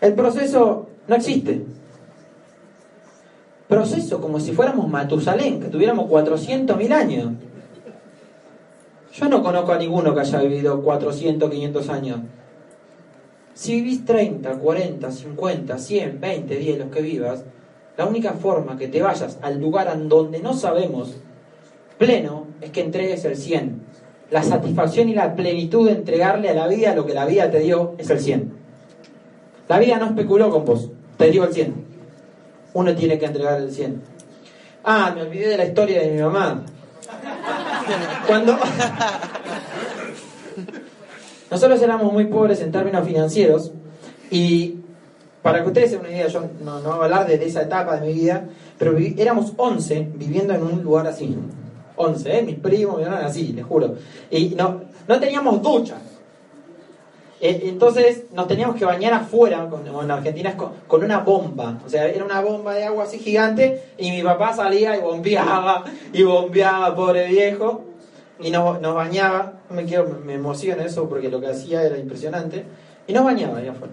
[0.00, 1.64] El proceso no existe.
[3.68, 7.32] Proceso como si fuéramos Matusalén, que tuviéramos 400.000 años.
[9.12, 12.20] Yo no conozco a ninguno que haya vivido 400, 500 años.
[13.54, 17.44] Si vivís 30, 40, 50, 100, 20, 10, los que vivas,
[17.96, 21.16] la única forma que te vayas al lugar en donde no sabemos
[21.96, 23.80] pleno es que entregues el 100.
[24.30, 27.60] La satisfacción y la plenitud de entregarle a la vida lo que la vida te
[27.60, 28.52] dio es el 100.
[29.68, 31.85] La vida no especuló con vos, te dio el 100.
[32.76, 34.02] Uno tiene que entregar el 100.
[34.84, 36.62] Ah, me olvidé de la historia de mi mamá.
[38.26, 38.54] Cuando
[41.50, 43.72] nosotros éramos muy pobres en términos financieros
[44.30, 44.74] y
[45.40, 47.98] para que ustedes se una idea, yo no, no voy a hablar de, esa etapa
[47.98, 48.44] de mi vida,
[48.78, 51.34] pero éramos 11 viviendo en un lugar así.
[51.96, 52.42] 11, ¿eh?
[52.42, 53.94] mis primos, mi así, les juro.
[54.30, 55.96] Y no, no teníamos ducha.
[57.40, 61.78] Eh, entonces nos teníamos que bañar afuera, en Argentina con, una bomba.
[61.84, 65.84] O sea, era una bomba de agua así gigante y mi papá salía y bombeaba
[66.12, 67.84] y bombeaba, pobre viejo,
[68.40, 69.54] y nos, nos bañaba.
[69.70, 72.64] Me, quiero, me emociona eso porque lo que hacía era impresionante.
[73.06, 73.92] Y nos bañaba ahí afuera.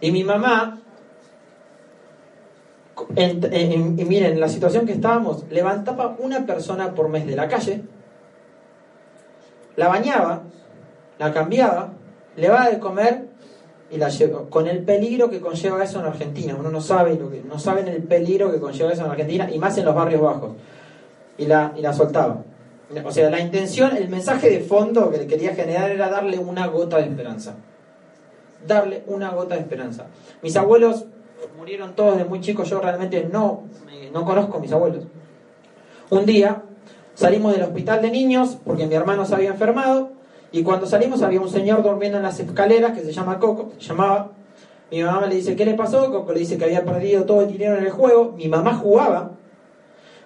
[0.00, 0.80] Y mi mamá,
[3.16, 7.82] y miren, la situación que estábamos, levantaba una persona por mes de la calle,
[9.76, 10.42] la bañaba,
[11.18, 11.92] la cambiaba,
[12.36, 13.28] le va de comer
[13.90, 16.56] y la lleva, con el peligro que conlleva eso en Argentina.
[16.58, 19.58] Uno no sabe lo que, no saben el peligro que conlleva eso en Argentina y
[19.58, 20.52] más en los barrios bajos.
[21.38, 22.42] Y la, y la soltaba.
[23.04, 26.66] O sea, la intención, el mensaje de fondo que le quería generar era darle una
[26.66, 27.56] gota de esperanza
[28.66, 30.06] darle una gota de esperanza.
[30.42, 31.06] Mis abuelos
[31.56, 33.64] murieron todos de muy chicos, yo realmente no,
[34.12, 35.04] no conozco a mis abuelos.
[36.10, 36.62] Un día
[37.14, 40.12] salimos del hospital de niños porque mi hermano se había enfermado
[40.54, 43.88] y cuando salimos había un señor durmiendo en las escaleras que se llama Coco, se
[43.88, 44.30] llamaba.
[44.88, 46.12] Mi mamá le dice, ¿qué le pasó?
[46.12, 48.34] Coco le dice que había perdido todo el dinero en el juego.
[48.36, 49.32] Mi mamá jugaba.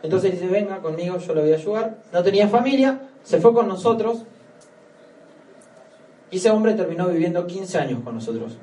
[0.03, 1.97] Entonces dice, venga conmigo, yo lo voy a ayudar.
[2.13, 4.25] No tenía familia, se fue con nosotros
[6.31, 8.59] y ese hombre terminó viviendo 15 años con nosotros.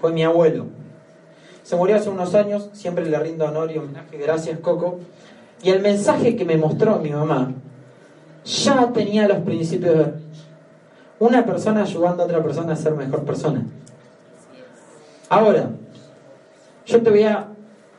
[0.00, 0.66] Fue mi abuelo.
[1.64, 5.00] Se murió hace unos años, siempre le rindo honor y homenaje, gracias Coco.
[5.64, 7.52] Y el mensaje que me mostró mi mamá
[8.44, 10.21] ya tenía los principios
[11.22, 13.64] una persona ayudando a otra persona a ser mejor persona.
[15.28, 15.70] Ahora,
[16.84, 17.46] yo te voy a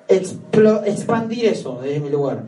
[0.08, 2.44] expandir eso desde mi lugar.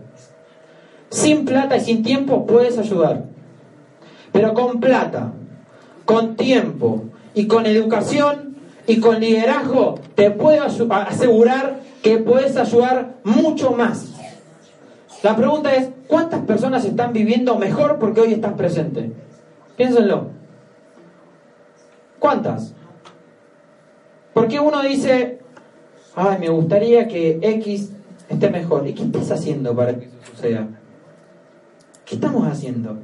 [1.09, 3.23] Sin plata y sin tiempo puedes ayudar,
[4.33, 5.31] pero con plata
[6.03, 13.71] con tiempo y con educación y con liderazgo, te puedo asegurar que puedes ayudar mucho
[13.71, 14.11] más.
[15.23, 19.13] La pregunta es, ¿cuántas personas están viviendo mejor porque hoy estás presente?
[19.77, 20.44] Piénsenlo.
[22.25, 22.73] ¿Cuántas?
[24.33, 25.41] Porque uno dice,
[26.15, 27.91] ay, me gustaría que X
[28.27, 28.87] esté mejor.
[28.87, 30.67] ¿Y qué estás haciendo para que eso suceda?
[32.03, 32.97] ¿Qué estamos haciendo?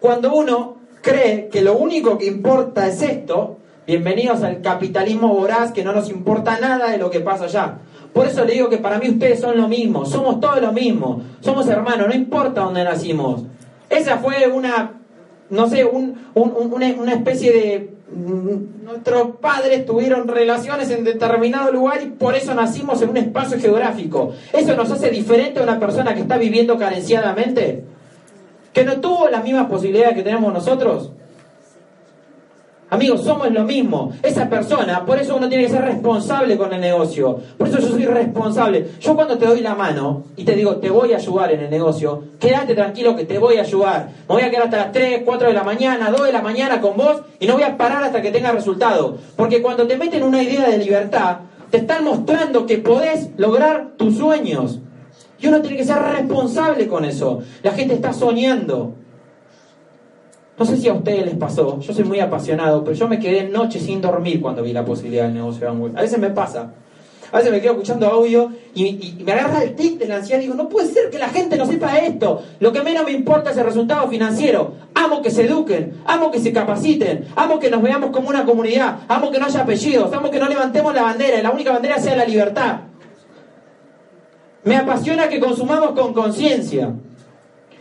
[0.00, 5.84] Cuando uno cree que lo único que importa es esto, bienvenidos al capitalismo voraz que
[5.84, 7.76] no nos importa nada de lo que pasa allá.
[8.14, 11.20] Por eso le digo que para mí ustedes son lo mismo, somos todos lo mismo,
[11.40, 13.42] somos hermanos, no importa dónde nacimos.
[13.90, 14.94] Esa fue una,
[15.50, 17.90] no sé, una, especie de
[18.82, 24.32] nuestros padres tuvieron relaciones en determinado lugar y por eso nacimos en un espacio geográfico.
[24.52, 27.84] ¿Eso nos hace diferente a una persona que está viviendo carenciadamente?
[28.72, 31.12] ¿Que no tuvo las mismas posibilidades que tenemos nosotros?
[32.88, 34.12] Amigos, somos lo mismo.
[34.22, 37.40] Esa persona, por eso uno tiene que ser responsable con el negocio.
[37.58, 38.92] Por eso yo soy responsable.
[39.00, 41.70] Yo cuando te doy la mano y te digo, te voy a ayudar en el
[41.70, 44.10] negocio, quédate tranquilo que te voy a ayudar.
[44.28, 46.80] Me voy a quedar hasta las 3, 4 de la mañana, 2 de la mañana
[46.80, 49.18] con vos y no voy a parar hasta que tenga resultado.
[49.34, 51.38] Porque cuando te meten una idea de libertad,
[51.70, 54.78] te están mostrando que podés lograr tus sueños.
[55.40, 57.40] Y uno tiene que ser responsable con eso.
[57.64, 58.94] La gente está soñando.
[60.58, 63.44] No sé si a ustedes les pasó, yo soy muy apasionado, pero yo me quedé
[63.44, 65.92] noche sin dormir cuando vi la posibilidad del negocio de Amway.
[65.94, 66.72] A veces me pasa.
[67.30, 70.44] A veces me quedo escuchando audio y, me agarra el tic de la ansiedad y
[70.44, 72.42] digo, no puede ser que la gente no sepa esto.
[72.60, 74.72] Lo que menos me importa es el resultado financiero.
[74.94, 79.00] Amo que se eduquen, amo que se capaciten, amo que nos veamos como una comunidad,
[79.08, 81.98] amo que no haya apellidos, amo que no levantemos la bandera y la única bandera
[81.98, 82.80] sea la libertad.
[84.64, 86.94] Me apasiona que consumamos con conciencia.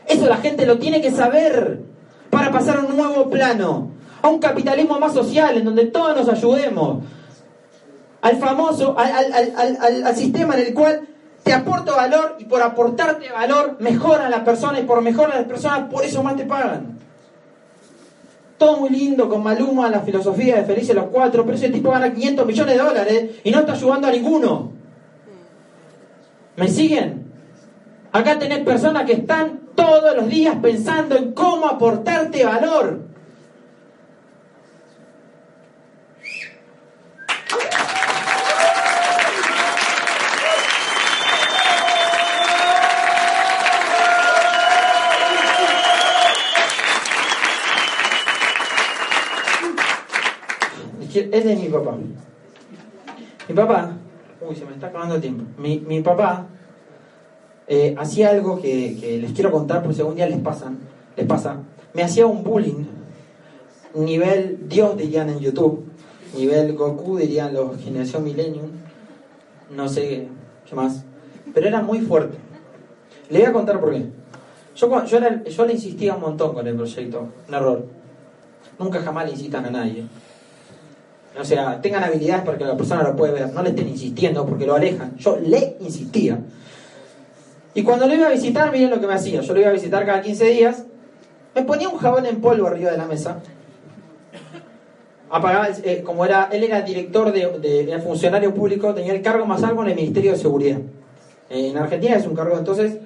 [0.07, 1.94] Eso la gente lo tiene que saber
[2.35, 6.27] para pasar a un nuevo plano, a un capitalismo más social, en donde todos nos
[6.27, 7.01] ayudemos,
[8.21, 11.07] al famoso, al, sistema en el cual
[11.43, 15.45] te aporto valor y por aportarte valor mejora a la persona y por mejorar las
[15.45, 16.99] personas, por eso más te pagan.
[18.57, 22.13] Todo muy lindo con Maluma, la filosofía de Felices los Cuatro, pero ese tipo gana
[22.13, 24.71] 500 millones de dólares y no está ayudando a ninguno.
[26.57, 27.31] ¿Me siguen?
[28.11, 32.99] Acá tenés personas que están todos los días pensando en cómo aportarte valor.
[51.15, 51.95] Es de mi papá.
[53.47, 53.91] Mi papá,
[54.41, 55.43] uy, se me está acabando el tiempo.
[55.57, 56.45] Mi, mi papá
[57.67, 60.79] eh, hacía algo que, les quiero contar por si algún día les, pasan,
[61.15, 61.57] les pasa.
[61.93, 62.85] Me hacía un bullying,
[63.95, 65.85] nivel Dios dirían en YouTube,
[66.37, 68.69] nivel Goku dirían los Generación Millennium,
[69.75, 70.27] no sé
[70.67, 71.03] qué más,
[71.53, 72.37] pero era muy fuerte.
[73.29, 74.05] Le voy a contar por qué.
[74.75, 77.85] Yo, yo, yo le insistía un montón con el proyecto, un error.
[78.77, 80.05] Nunca jamás le incitan a nadie.
[81.39, 84.45] O sea, tengan habilidades para que la persona lo pueda ver, no le estén insistiendo
[84.45, 85.17] porque lo alejan.
[85.17, 86.39] Yo le insistía.
[87.75, 89.41] Y cuando lo iba a visitar, miren lo que me hacía.
[89.41, 90.85] Yo lo iba a visitar cada 15 días.
[91.53, 93.41] Me ponía un jabón en polvo arriba de la mesa.
[95.29, 99.81] Apagaba, eh, como era, él era director de, funcionario público, tenía el cargo más alto
[99.83, 100.79] en el Ministerio de Seguridad.
[101.49, 102.97] en Argentina es un cargo, entonces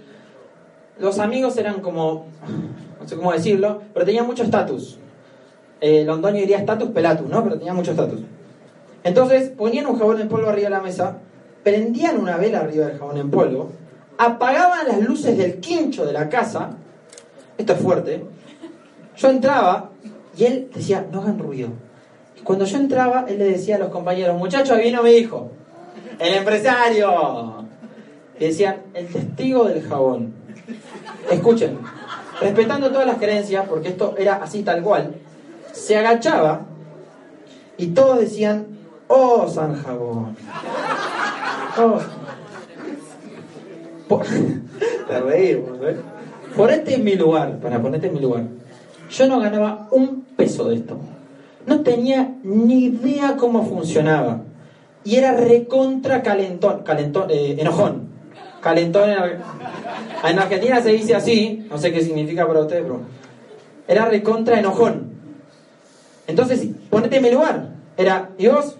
[1.00, 2.28] los amigos eran como,
[3.00, 5.00] no sé cómo decirlo, pero tenían mucho estatus.
[5.82, 7.44] Eh, Londoño diría estatus pelatus, ¿no?
[7.44, 8.20] Pero tenían mucho estatus.
[9.04, 11.18] Entonces ponían un jabón en polvo arriba de la mesa,
[11.64, 13.72] prendían una vela arriba del jabón en polvo,
[14.20, 16.72] apagaban las luces del quincho de la casa,
[17.58, 18.26] esto es fuerte,
[19.16, 19.92] yo entraba
[20.36, 21.70] y él decía, no hagan ruido.
[22.38, 25.52] Y cuando yo entraba, él le decía a los compañeros, muchachos, vino mi hijo,
[26.20, 27.66] el empresario.
[28.38, 30.34] Y decían, el testigo del jabón.
[31.32, 31.80] Escuchen,
[32.42, 35.16] respetando todas las creencias, porque esto era así tal cual,
[35.72, 36.66] se agachaba
[37.78, 38.68] y todos decían,
[39.08, 40.36] oh San Jabón.
[41.78, 42.00] Oh,
[44.10, 44.26] por,
[45.08, 45.96] te reímos, ¿eh?
[46.58, 48.44] Ponete en mi lugar, para ponerte en mi lugar.
[49.12, 50.98] Yo no ganaba un peso de esto.
[51.66, 54.42] No tenía ni idea cómo funcionaba.
[55.04, 58.10] Y era recontra calentón, calentón, eh, enojón.
[58.62, 59.18] Calentón en,
[60.30, 63.02] en, Argentina se dice así, no sé qué significa para ustedes, pero
[63.88, 65.14] era recontra enojón.
[66.28, 67.70] Entonces, ponete en mi lugar.
[67.96, 68.76] Era, ¿y vos?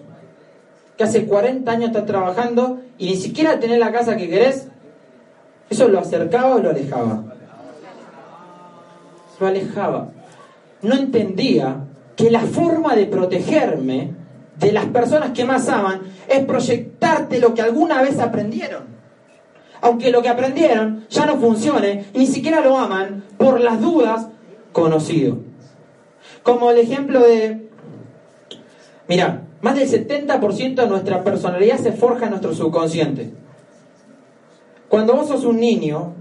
[0.98, 4.68] Que hace 40 años estás trabajando y ni siquiera tenés la casa que querés,
[5.70, 7.22] ¿Eso lo acercaba o lo alejaba?
[9.38, 10.08] Lo alejaba.
[10.82, 11.84] No entendía
[12.16, 14.10] que la forma de protegerme
[14.58, 18.82] de las personas que más aman es proyectarte lo que alguna vez aprendieron.
[19.80, 24.26] Aunque lo que aprendieron ya no funcione ni siquiera lo aman por las dudas
[24.72, 25.38] conocido.
[26.42, 27.68] Como el ejemplo de,
[29.08, 33.32] mira, más del 70% de nuestra personalidad se forja en nuestro subconsciente.
[34.90, 36.14] Cuando vos sos un niño,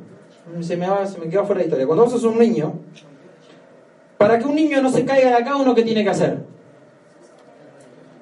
[0.62, 2.76] se me, va, se me quedó fuera de historia, cuando vos sos un niño,
[4.16, 6.38] para que un niño no se caiga de acá, uno qué tiene que hacer?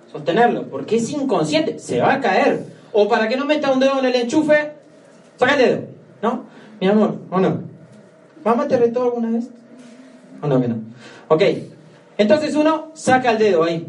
[0.10, 2.64] Sostenerlo, porque es inconsciente, se va a caer.
[2.94, 4.72] O para que no meta un dedo en el enchufe,
[5.36, 5.82] saca el dedo,
[6.22, 6.46] ¿no?
[6.80, 7.64] Mi amor, ¿o no?
[8.46, 9.50] ¿Mamá te retó alguna vez?
[10.42, 10.78] ¿O no que no?
[11.28, 11.44] Ok,
[12.18, 13.86] Entonces uno saca el dedo ahí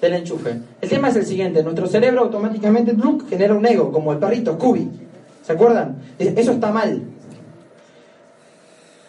[0.00, 0.60] del enchufe.
[0.80, 2.94] El tema es el siguiente, nuestro cerebro automáticamente
[3.28, 5.03] genera un ego, como el perrito Scooby.
[5.44, 6.00] ¿Se acuerdan?
[6.18, 7.02] Eso está mal.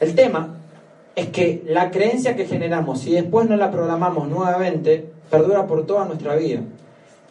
[0.02, 0.50] El tema
[1.16, 6.04] es que la creencia que generamos, si después no la programamos nuevamente, perdura por toda
[6.06, 6.60] nuestra vida.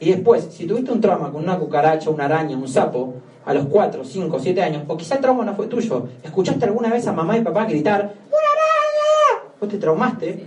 [0.00, 3.66] Y después, si tuviste un trauma con una cucaracha, una araña, un sapo, a los
[3.66, 7.12] 4, 5, 7 años, o quizá el trauma no fue tuyo, escuchaste alguna vez a
[7.12, 9.50] mamá y papá gritar, ¡Una araña!
[9.60, 10.46] Vos te traumaste,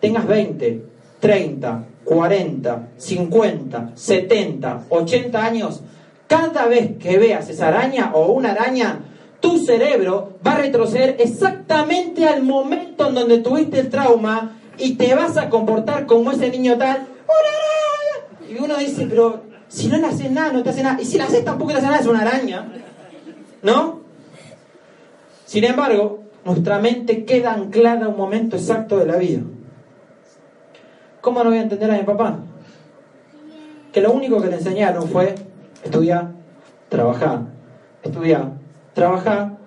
[0.00, 0.84] tengas 20,
[1.18, 5.82] 30, 40, 50, 70, 80 años,
[6.30, 9.00] cada vez que veas esa araña o una araña,
[9.40, 15.12] tu cerebro va a retroceder exactamente al momento en donde tuviste el trauma y te
[15.16, 17.08] vas a comportar como ese niño tal.
[18.48, 21.02] Y uno dice, pero si no le haces nada, no te hace nada.
[21.02, 22.72] Y si le haces tampoco te hace nada, es una araña.
[23.62, 23.98] ¿No?
[25.46, 29.40] Sin embargo, nuestra mente queda anclada a un momento exacto de la vida.
[31.20, 32.38] ¿Cómo no voy a entender a mi papá?
[33.92, 35.49] Que lo único que le enseñaron fue
[35.84, 36.32] estudiar,
[36.88, 37.42] trabajar,
[38.02, 38.52] estudiar,
[38.94, 39.58] trabajar.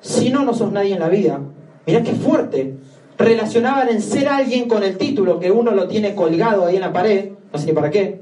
[0.00, 1.40] Si no, no sos nadie en la vida.
[1.86, 2.76] Mirá qué fuerte.
[3.18, 6.92] Relacionaban en ser alguien con el título que uno lo tiene colgado ahí en la
[6.92, 8.20] pared, no sé para qué.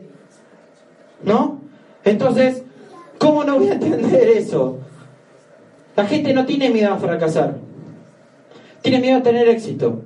[1.23, 1.61] ¿No?
[2.05, 2.63] Entonces,
[3.19, 4.79] ¿cómo no voy a entender eso?
[5.97, 7.57] La gente no tiene miedo a fracasar.
[8.83, 10.03] Tiene miedo a tener éxito.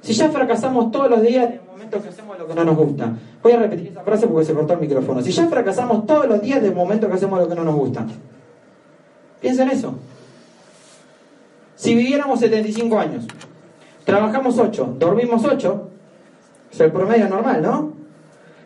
[0.00, 1.54] Si ya fracasamos todos los días
[2.02, 3.12] que hacemos lo que no nos gusta.
[3.42, 5.22] Voy a repetir esa frase porque se cortó el micrófono.
[5.22, 8.06] Si ya fracasamos todos los días del momento que hacemos lo que no nos gusta.
[9.40, 9.94] Piensa en eso.
[11.76, 13.26] Si viviéramos 75 años,
[14.04, 15.88] trabajamos 8, dormimos 8,
[16.72, 17.92] es el promedio normal, ¿no?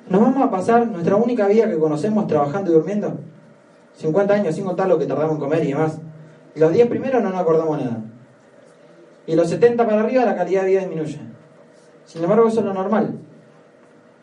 [0.08, 3.18] ¿Nos vamos a pasar nuestra única vida que conocemos trabajando y durmiendo?
[3.96, 5.98] 50 años sin contar lo que tardamos en comer y demás.
[6.54, 7.98] Los 10 primeros no nos acordamos nada.
[9.26, 11.18] Y los 70 para arriba la calidad de vida disminuye.
[12.09, 13.18] Sin embargo, eso es lo normal.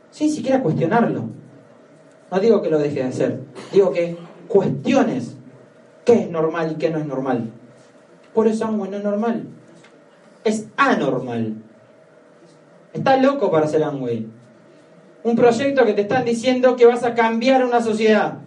[0.09, 1.25] Sin siquiera cuestionarlo.
[2.31, 3.39] No digo que lo deje de hacer.
[3.71, 4.17] Digo que
[4.47, 5.35] cuestiones
[6.03, 7.51] qué es normal y qué no es normal.
[8.33, 9.43] Por eso Amway no es normal.
[10.43, 11.53] Es anormal.
[12.91, 14.25] Está loco para ser Amway.
[15.23, 18.39] Un proyecto que te están diciendo que vas a cambiar una sociedad.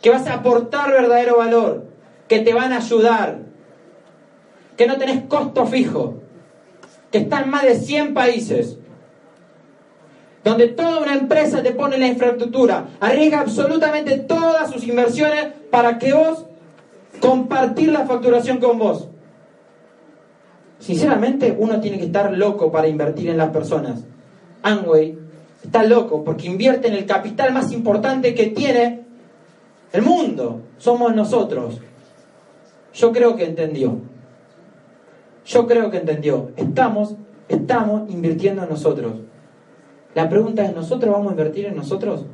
[0.00, 1.84] Que vas a aportar verdadero valor.
[2.26, 3.52] Que te van a ayudar
[4.76, 6.21] que no tenés costo fijo,
[7.12, 8.78] que está en más de 100 países,
[10.42, 16.14] donde toda una empresa te pone la infraestructura, arriesga absolutamente todas sus inversiones para que
[16.14, 16.46] vos
[17.20, 19.08] compartir la facturación con vos.
[20.80, 24.02] Sinceramente, uno tiene que estar loco para invertir en las personas.
[24.62, 25.16] Amway
[25.62, 29.02] está loco porque invierte en el capital más importante que tiene
[29.92, 30.62] el mundo.
[30.78, 31.78] Somos nosotros.
[32.94, 33.98] Yo creo que entendió.
[35.44, 36.50] Yo creo que entendió.
[36.56, 37.16] Estamos,
[37.48, 39.14] estamos invirtiendo en nosotros.
[40.14, 42.26] La pregunta es, ¿nosotros vamos a invertir en nosotros?